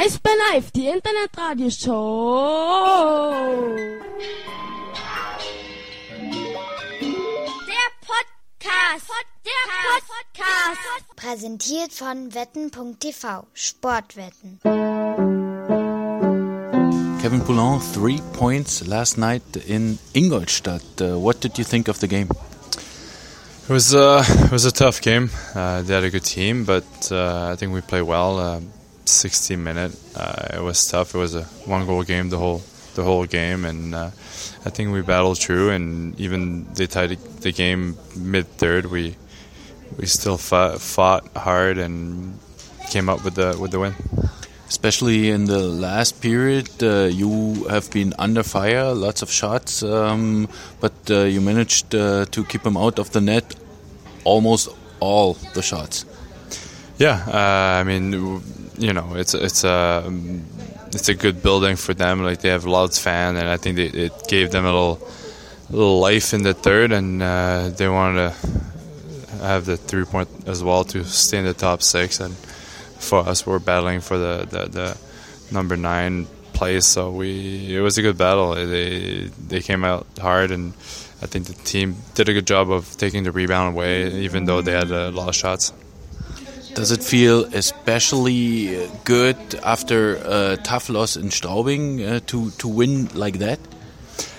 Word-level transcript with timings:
Eisbär 0.00 0.30
Live, 0.52 0.70
die 0.70 0.86
Internetradioshow. 0.86 3.74
Der 7.66 7.88
Podcast. 8.06 9.10
Der 9.44 9.50
Podcast. 10.06 11.16
Präsentiert 11.16 11.92
von 11.92 12.32
wetten.tv. 12.32 13.48
Sportwetten. 13.54 14.60
Kevin 17.20 17.40
Poulin, 17.40 17.80
three 17.92 18.20
points 18.34 18.86
last 18.86 19.18
night 19.18 19.42
in 19.66 19.98
Ingolstadt. 20.12 21.00
Uh, 21.00 21.18
what 21.20 21.40
did 21.42 21.58
you 21.58 21.64
think 21.64 21.88
of 21.88 21.98
the 21.98 22.06
game? 22.06 22.28
It 23.64 23.68
was 23.68 23.92
uh, 23.92 24.22
it 24.44 24.52
was 24.52 24.64
a 24.64 24.70
tough 24.70 25.00
game. 25.00 25.30
Uh, 25.56 25.82
they 25.82 25.94
had 25.94 26.04
a 26.04 26.10
good 26.10 26.22
team, 26.22 26.64
but 26.64 26.84
uh, 27.10 27.50
I 27.52 27.56
think 27.56 27.72
we 27.72 27.80
played 27.80 28.04
well. 28.06 28.62
Uh, 29.08 29.20
60 29.28 29.56
minute, 29.56 29.92
uh, 30.14 30.48
it 30.54 30.62
was 30.62 30.86
tough. 30.86 31.14
It 31.14 31.18
was 31.18 31.34
a 31.34 31.44
one 31.66 31.86
goal 31.86 32.02
game 32.02 32.28
the 32.28 32.38
whole 32.38 32.62
the 32.94 33.04
whole 33.04 33.26
game, 33.26 33.64
and 33.64 33.94
uh, 33.94 34.10
I 34.66 34.70
think 34.70 34.92
we 34.92 35.02
battled 35.02 35.38
through. 35.38 35.70
And 35.70 36.18
even 36.20 36.66
they 36.74 36.86
tied 36.86 37.18
the 37.40 37.52
game 37.52 37.96
mid 38.16 38.46
third. 38.58 38.86
We 38.86 39.16
we 39.96 40.06
still 40.06 40.36
fought, 40.36 40.80
fought 40.80 41.26
hard 41.36 41.78
and 41.78 42.38
came 42.90 43.08
up 43.08 43.24
with 43.24 43.34
the 43.34 43.56
with 43.58 43.70
the 43.70 43.78
win. 43.80 43.94
Especially 44.68 45.30
in 45.30 45.46
the 45.46 45.60
last 45.60 46.20
period, 46.20 46.68
uh, 46.82 47.04
you 47.04 47.64
have 47.70 47.90
been 47.90 48.12
under 48.18 48.42
fire, 48.42 48.92
lots 48.92 49.22
of 49.22 49.30
shots, 49.30 49.82
um, 49.82 50.46
but 50.80 50.92
uh, 51.10 51.20
you 51.20 51.40
managed 51.40 51.94
uh, 51.94 52.26
to 52.26 52.44
keep 52.44 52.62
them 52.62 52.76
out 52.76 52.98
of 52.98 53.10
the 53.12 53.20
net 53.20 53.56
almost 54.24 54.68
all 55.00 55.32
the 55.54 55.62
shots. 55.62 56.04
Yeah, 56.98 57.24
uh, 57.26 57.80
I 57.80 57.84
mean, 57.84 58.42
you 58.78 58.92
know, 58.92 59.14
it's 59.14 59.34
it's 59.34 59.64
a 59.64 60.04
it's 60.88 61.08
a 61.08 61.14
good 61.14 61.42
building 61.42 61.76
for 61.76 61.94
them. 61.94 62.22
Like 62.22 62.40
they 62.40 62.48
have 62.48 62.64
a 62.64 62.70
loud 62.70 62.94
fan, 62.94 63.36
and 63.36 63.48
I 63.48 63.56
think 63.56 63.76
they, 63.76 63.86
it 63.86 64.12
gave 64.28 64.50
them 64.50 64.64
a 64.64 64.68
little 64.68 65.08
little 65.70 66.00
life 66.00 66.32
in 66.32 66.42
the 66.42 66.54
third, 66.54 66.92
and 66.92 67.22
uh, 67.22 67.70
they 67.70 67.88
wanted 67.88 68.32
to 68.32 68.48
have 69.42 69.66
the 69.66 69.76
three 69.76 70.04
point 70.04 70.28
as 70.46 70.62
well 70.62 70.84
to 70.84 71.04
stay 71.04 71.38
in 71.38 71.44
the 71.44 71.54
top 71.54 71.82
six. 71.82 72.20
And 72.20 72.34
for 72.98 73.20
us, 73.20 73.46
we're 73.46 73.58
battling 73.58 74.00
for 74.00 74.16
the 74.16 74.46
the, 74.48 74.68
the 74.68 74.98
number 75.52 75.76
nine 75.76 76.26
place, 76.52 76.86
so 76.86 77.10
we 77.10 77.76
it 77.76 77.80
was 77.80 77.98
a 77.98 78.02
good 78.02 78.18
battle. 78.18 78.54
They 78.54 79.30
they 79.48 79.60
came 79.60 79.84
out 79.84 80.06
hard, 80.20 80.50
and 80.50 80.72
I 81.20 81.26
think 81.26 81.46
the 81.46 81.54
team 81.54 81.96
did 82.14 82.28
a 82.28 82.32
good 82.32 82.46
job 82.46 82.70
of 82.70 82.96
taking 82.96 83.24
the 83.24 83.32
rebound 83.32 83.74
away, 83.74 84.10
even 84.22 84.44
though 84.44 84.62
they 84.62 84.72
had 84.72 84.90
a 84.90 85.10
lot 85.10 85.28
of 85.28 85.34
shots. 85.34 85.72
Does 86.74 86.90
it 86.92 87.02
feel 87.02 87.44
especially 87.54 88.88
good 89.04 89.36
after 89.62 90.16
a 90.16 90.56
tough 90.62 90.88
loss 90.88 91.16
in 91.16 91.30
Straubing 91.30 92.06
uh, 92.06 92.20
to 92.26 92.50
to 92.50 92.68
win 92.68 93.08
like 93.14 93.38
that? 93.38 93.58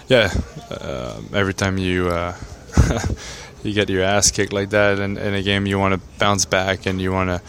Yeah, 0.08 0.32
uh, 0.72 1.22
every 1.34 1.54
time 1.54 1.78
you 1.78 2.10
uh, 2.10 2.36
you 3.64 3.74
get 3.74 3.90
your 3.90 4.04
ass 4.04 4.32
kicked 4.32 4.54
like 4.54 4.70
that 4.72 5.00
in, 5.00 5.18
in 5.18 5.34
a 5.34 5.42
game, 5.42 5.66
you 5.66 5.78
want 5.78 5.94
to 5.94 6.02
bounce 6.18 6.46
back 6.46 6.86
and 6.86 7.02
you 7.02 7.12
want 7.12 7.30
to, 7.30 7.42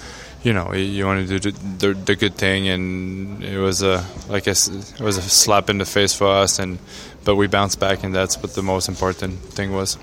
you 0.42 0.52
know, 0.52 0.72
you 0.74 1.06
want 1.06 1.26
to 1.28 1.38
do 1.38 1.50
the, 1.50 1.94
the, 1.94 2.16
good 2.16 2.34
thing. 2.34 2.68
And 2.68 3.42
it 3.44 3.58
was 3.58 3.82
a 3.82 4.04
like 4.28 4.48
I 4.48 4.52
said, 4.52 4.76
it 4.76 5.00
was 5.00 5.16
a 5.16 5.22
slap 5.22 5.70
in 5.70 5.78
the 5.78 5.84
face 5.84 6.14
for 6.14 6.28
us, 6.28 6.58
and 6.58 6.78
but 7.24 7.36
we 7.36 7.46
bounced 7.46 7.80
back, 7.80 8.04
and 8.04 8.14
that's 8.14 8.36
what 8.42 8.54
the 8.54 8.62
most 8.62 8.88
important 8.88 9.38
thing 9.40 9.72
was. 9.72 9.98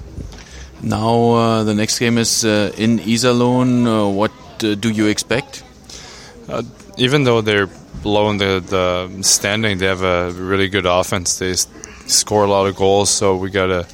Now 0.81 1.31
uh, 1.31 1.63
the 1.63 1.73
next 1.73 1.99
game 1.99 2.17
is 2.17 2.45
uh, 2.45 2.71
in 2.77 2.99
Iserlohn. 2.99 3.85
Uh, 3.85 4.09
what 4.09 4.31
uh, 4.31 4.46
do 4.59 4.89
you 4.89 5.07
expect? 5.07 5.63
Uh, 6.49 6.63
even 6.97 7.23
though 7.23 7.41
they're 7.41 7.69
low 8.03 8.29
in 8.29 8.37
the, 8.37 8.63
the 8.65 9.23
standing, 9.23 9.77
they 9.77 9.85
have 9.85 10.03
a 10.03 10.31
really 10.31 10.69
good 10.69 10.85
offense. 10.85 11.39
They 11.39 11.53
score 12.07 12.45
a 12.45 12.49
lot 12.49 12.67
of 12.67 12.75
goals, 12.75 13.09
so 13.09 13.35
we 13.35 13.49
gotta, 13.49 13.87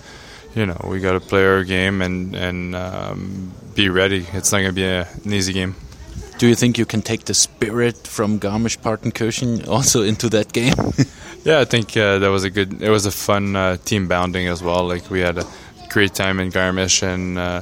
you 0.55 0.65
know, 0.65 0.79
we 0.87 0.99
gotta 0.99 1.19
play 1.19 1.45
our 1.45 1.63
game 1.63 2.01
and 2.01 2.35
and 2.35 2.75
um, 2.75 3.51
be 3.75 3.89
ready. 3.89 4.25
It's 4.33 4.51
not 4.51 4.59
gonna 4.59 4.73
be 4.73 4.85
a, 4.85 5.07
an 5.23 5.33
easy 5.33 5.53
game. 5.53 5.75
Do 6.37 6.47
you 6.47 6.55
think 6.55 6.77
you 6.77 6.85
can 6.85 7.01
take 7.01 7.25
the 7.25 7.33
spirit 7.33 8.07
from 8.07 8.39
Garmisch-Partenkirchen 8.39 9.67
also 9.67 10.01
into 10.01 10.29
that 10.29 10.51
game? 10.51 10.73
yeah, 11.43 11.59
I 11.59 11.65
think 11.65 11.95
uh, 11.95 12.19
that 12.19 12.29
was 12.29 12.43
a 12.43 12.49
good. 12.49 12.81
It 12.81 12.89
was 12.89 13.05
a 13.05 13.11
fun 13.11 13.55
uh, 13.55 13.77
team 13.77 14.07
bounding 14.07 14.47
as 14.47 14.61
well. 14.61 14.83
Like 14.87 15.09
we 15.09 15.21
had 15.21 15.37
a 15.37 15.45
great 15.89 16.13
time 16.13 16.39
in 16.39 16.51
Garmisch, 16.51 17.03
and 17.03 17.37
uh, 17.37 17.61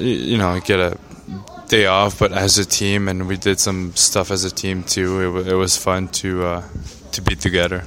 you 0.00 0.36
know, 0.36 0.58
get 0.60 0.80
a 0.80 0.98
day 1.70 1.86
off, 1.86 2.18
but 2.18 2.32
as 2.32 2.58
a 2.58 2.66
team, 2.66 3.08
and 3.08 3.28
we 3.28 3.36
did 3.36 3.60
some 3.60 3.94
stuff 3.94 4.30
as 4.30 4.44
a 4.44 4.50
team 4.50 4.82
too. 4.82 5.38
It, 5.38 5.52
it 5.52 5.54
was 5.54 5.76
fun 5.76 6.08
to 6.20 6.44
uh, 6.44 6.62
to 7.12 7.22
be 7.22 7.36
together. 7.36 7.80